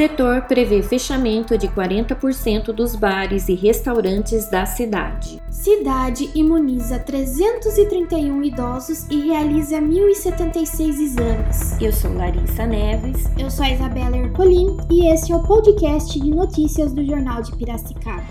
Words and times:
Setor 0.00 0.44
prevê 0.48 0.82
fechamento 0.82 1.58
de 1.58 1.68
40% 1.68 2.72
dos 2.72 2.96
bares 2.96 3.50
e 3.50 3.54
restaurantes 3.54 4.48
da 4.48 4.64
cidade. 4.64 5.42
Cidade 5.50 6.30
imuniza 6.34 6.98
331 6.98 8.42
idosos 8.42 9.06
e 9.10 9.20
realiza 9.20 9.78
1.076 9.78 11.00
exames. 11.00 11.78
Eu 11.78 11.92
sou 11.92 12.14
Larissa 12.14 12.64
Neves. 12.64 13.26
Eu 13.38 13.50
sou 13.50 13.62
a 13.62 13.72
Isabela 13.72 14.16
Ercolim 14.16 14.78
e 14.90 15.06
esse 15.06 15.32
é 15.32 15.36
o 15.36 15.42
podcast 15.42 16.18
de 16.18 16.30
notícias 16.30 16.94
do 16.94 17.04
Jornal 17.04 17.42
de 17.42 17.54
Piracicaba. 17.54 18.24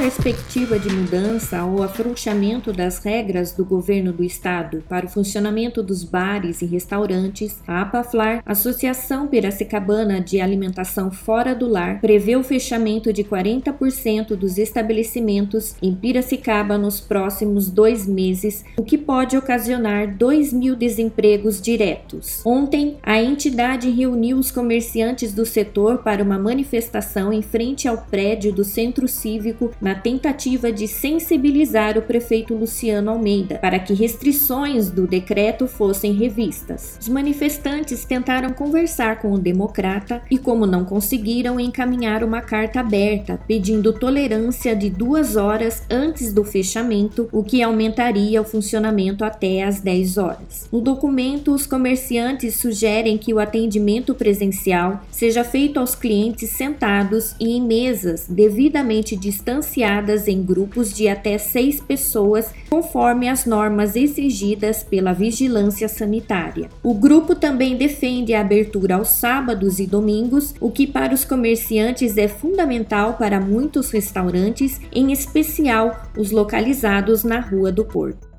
Perspectiva 0.00 0.78
de 0.78 0.90
mudança 0.90 1.62
ou 1.62 1.82
afrouxamento 1.82 2.72
das 2.72 2.98
regras 3.04 3.52
do 3.52 3.64
governo 3.64 4.12
do 4.12 4.24
estado 4.24 4.82
para 4.88 5.06
o 5.06 5.08
funcionamento 5.08 5.82
dos 5.82 6.02
bares 6.02 6.62
e 6.62 6.66
restaurantes, 6.66 7.60
a 7.68 7.82
APAFLAR, 7.82 8.42
Associação 8.44 9.28
Piracicabana 9.28 10.20
de 10.20 10.40
Alimentação 10.40 11.10
Fora 11.12 11.54
do 11.54 11.68
Lar, 11.68 12.00
prevê 12.00 12.34
o 12.34 12.42
fechamento 12.42 13.12
de 13.12 13.22
40% 13.22 14.34
dos 14.34 14.58
estabelecimentos 14.58 15.76
em 15.80 15.94
Piracicaba 15.94 16.76
nos 16.76 16.98
próximos 16.98 17.70
dois 17.70 18.06
meses, 18.06 18.64
o 18.76 18.82
que 18.82 18.98
pode 18.98 19.36
ocasionar 19.36 20.16
2 20.16 20.52
mil 20.52 20.74
desempregos 20.74 21.60
diretos. 21.60 22.40
Ontem, 22.44 22.96
a 23.02 23.22
entidade 23.22 23.90
reuniu 23.90 24.38
os 24.38 24.50
comerciantes 24.50 25.32
do 25.32 25.46
setor 25.46 25.98
para 25.98 26.24
uma 26.24 26.38
manifestação 26.38 27.32
em 27.32 27.42
frente 27.42 27.86
ao 27.86 27.98
prédio 27.98 28.52
do 28.52 28.64
Centro 28.64 29.06
Cívico 29.06 29.59
na 29.80 29.90
na 29.90 29.94
tentativa 29.96 30.70
de 30.70 30.86
sensibilizar 30.86 31.98
o 31.98 32.02
prefeito 32.02 32.54
Luciano 32.54 33.10
Almeida 33.10 33.56
para 33.56 33.76
que 33.76 33.92
restrições 33.92 34.88
do 34.88 35.04
decreto 35.04 35.66
fossem 35.66 36.12
revistas. 36.12 36.96
Os 37.00 37.08
manifestantes 37.08 38.04
tentaram 38.04 38.52
conversar 38.52 39.18
com 39.20 39.32
o 39.32 39.38
democrata 39.38 40.22
e, 40.30 40.38
como 40.38 40.64
não 40.64 40.84
conseguiram, 40.84 41.58
encaminhar 41.58 42.22
uma 42.22 42.40
carta 42.40 42.78
aberta 42.78 43.40
pedindo 43.48 43.92
tolerância 43.92 44.76
de 44.76 44.88
duas 44.88 45.34
horas 45.34 45.82
antes 45.90 46.32
do 46.32 46.44
fechamento, 46.44 47.28
o 47.32 47.42
que 47.42 47.64
aumentaria 47.64 48.40
o 48.40 48.44
funcionamento 48.44 49.24
até 49.24 49.64
às 49.64 49.80
10 49.80 50.18
horas. 50.18 50.68
No 50.70 50.80
documento, 50.80 51.52
os 51.52 51.66
comerciantes 51.66 52.54
sugerem 52.54 53.18
que 53.18 53.34
o 53.34 53.40
atendimento 53.40 54.14
presencial 54.14 55.02
seja 55.10 55.42
feito 55.42 55.80
aos 55.80 55.96
clientes 55.96 56.50
sentados 56.50 57.34
e 57.40 57.56
em 57.56 57.60
mesas 57.60 58.26
devidamente 58.28 59.16
distanciadas 59.50 60.28
em 60.28 60.42
grupos 60.42 60.92
de 60.92 61.08
até 61.08 61.36
seis 61.36 61.80
pessoas, 61.80 62.52
conforme 62.68 63.28
as 63.28 63.44
normas 63.44 63.96
exigidas 63.96 64.84
pela 64.84 65.12
vigilância 65.12 65.88
sanitária. 65.88 66.68
O 66.82 66.94
grupo 66.94 67.34
também 67.34 67.76
defende 67.76 68.32
a 68.32 68.40
abertura 68.40 68.96
aos 68.96 69.08
sábados 69.08 69.80
e 69.80 69.86
domingos, 69.86 70.54
o 70.60 70.70
que 70.70 70.86
para 70.86 71.12
os 71.12 71.24
comerciantes 71.24 72.16
é 72.16 72.28
fundamental 72.28 73.14
para 73.14 73.40
muitos 73.40 73.90
restaurantes, 73.90 74.80
em 74.92 75.12
especial 75.12 76.06
os 76.16 76.30
localizados 76.30 77.24
na 77.24 77.40
Rua 77.40 77.72
do 77.72 77.84
Porto. 77.84 78.29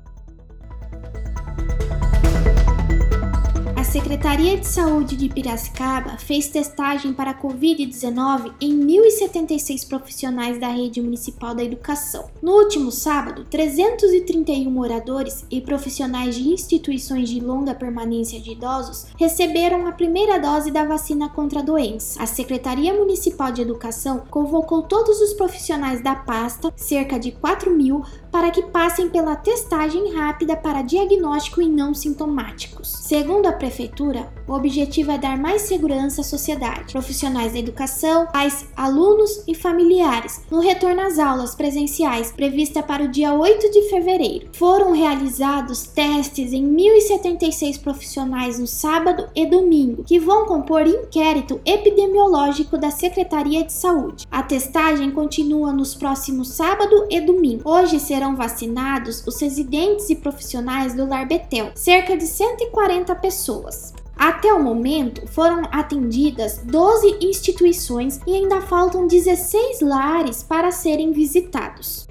Secretaria 3.92 4.56
de 4.56 4.66
Saúde 4.66 5.14
de 5.14 5.28
Piracicaba 5.28 6.16
fez 6.16 6.48
testagem 6.48 7.12
para 7.12 7.38
Covid-19 7.38 8.54
em 8.58 8.74
1.076 8.86 9.86
profissionais 9.86 10.58
da 10.58 10.68
rede 10.68 10.98
municipal 11.02 11.54
da 11.54 11.62
educação. 11.62 12.30
No 12.40 12.52
último 12.52 12.90
sábado, 12.90 13.44
331 13.50 14.70
moradores 14.70 15.44
e 15.50 15.60
profissionais 15.60 16.36
de 16.36 16.48
instituições 16.48 17.28
de 17.28 17.38
longa 17.38 17.74
permanência 17.74 18.40
de 18.40 18.52
idosos 18.52 19.08
receberam 19.18 19.86
a 19.86 19.92
primeira 19.92 20.38
dose 20.38 20.70
da 20.70 20.86
vacina 20.86 21.28
contra 21.28 21.60
a 21.60 21.62
doença. 21.62 22.22
A 22.22 22.24
Secretaria 22.24 22.94
Municipal 22.94 23.52
de 23.52 23.60
Educação 23.60 24.22
convocou 24.30 24.84
todos 24.84 25.20
os 25.20 25.34
profissionais 25.34 26.02
da 26.02 26.14
pasta, 26.14 26.72
cerca 26.74 27.20
de 27.20 27.30
4 27.32 27.70
mil, 27.70 28.02
para 28.30 28.50
que 28.50 28.62
passem 28.62 29.10
pela 29.10 29.36
testagem 29.36 30.14
rápida 30.14 30.56
para 30.56 30.80
diagnóstico 30.80 31.60
em 31.60 31.68
não 31.68 31.92
sintomáticos. 31.92 32.88
Segundo 32.88 33.44
a 33.44 33.52
prefeitura, 33.52 33.81
o 34.46 34.54
objetivo 34.54 35.12
é 35.12 35.18
dar 35.18 35.38
mais 35.38 35.62
segurança 35.62 36.20
à 36.20 36.24
sociedade, 36.24 36.92
profissionais 36.92 37.52
da 37.52 37.58
educação, 37.58 38.26
pais, 38.26 38.66
alunos 38.76 39.42
e 39.46 39.54
familiares, 39.54 40.40
no 40.50 40.60
retorno 40.60 41.00
às 41.00 41.18
aulas 41.18 41.54
presenciais 41.54 42.32
prevista 42.32 42.82
para 42.82 43.04
o 43.04 43.08
dia 43.08 43.32
8 43.32 43.70
de 43.70 43.82
fevereiro. 43.88 44.48
Foram 44.52 44.92
realizados 44.92 45.84
testes 45.84 46.52
em 46.52 46.66
1.076 46.66 47.80
profissionais 47.80 48.58
no 48.58 48.66
sábado 48.66 49.28
e 49.34 49.46
domingo, 49.46 50.04
que 50.04 50.18
vão 50.18 50.46
compor 50.46 50.86
inquérito 50.86 51.60
epidemiológico 51.64 52.76
da 52.76 52.90
Secretaria 52.90 53.64
de 53.64 53.72
Saúde. 53.72 54.26
A 54.30 54.42
testagem 54.42 55.10
continua 55.10 55.72
nos 55.72 55.94
próximos 55.94 56.48
sábado 56.48 57.06
e 57.10 57.20
domingo. 57.20 57.62
Hoje 57.64 57.98
serão 58.00 58.36
vacinados 58.36 59.24
os 59.26 59.40
residentes 59.40 60.10
e 60.10 60.16
profissionais 60.16 60.94
do 60.94 61.06
Lar 61.06 61.26
Betel, 61.26 61.72
cerca 61.74 62.16
de 62.16 62.26
140 62.26 63.14
pessoas. 63.16 63.71
Até 64.16 64.52
o 64.52 64.62
momento, 64.62 65.26
foram 65.26 65.62
atendidas 65.72 66.60
12 66.64 67.18
instituições 67.20 68.20
e 68.26 68.34
ainda 68.34 68.60
faltam 68.60 69.06
16 69.06 69.80
lares 69.80 70.42
para 70.42 70.70
serem 70.70 71.12
visitados. 71.12 72.06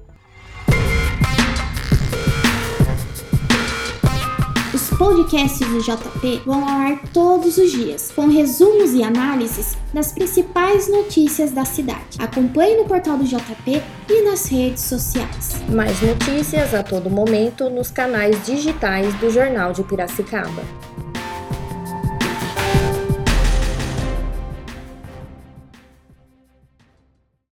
podcasts 5.02 5.68
do 5.68 5.82
JP 5.82 6.44
vão 6.46 6.64
ao 6.64 6.78
ar 6.78 7.02
todos 7.12 7.58
os 7.58 7.72
dias, 7.72 8.12
com 8.16 8.28
resumos 8.28 8.94
e 8.94 9.02
análises 9.02 9.76
das 9.92 10.12
principais 10.12 10.88
notícias 10.88 11.50
da 11.50 11.66
cidade. 11.66 12.20
Acompanhe 12.20 12.78
no 12.78 12.86
portal 12.86 13.18
do 13.18 13.24
JP 13.24 13.82
e 14.08 14.22
nas 14.22 14.46
redes 14.46 14.84
sociais. 14.84 15.56
Mais 15.70 16.00
notícias 16.04 16.76
a 16.76 16.84
todo 16.84 17.10
momento 17.10 17.68
nos 17.68 17.90
canais 17.90 18.46
digitais 18.46 19.12
do 19.16 19.32
Jornal 19.32 19.74
de 19.74 19.82
Piracicaba. 19.82 20.62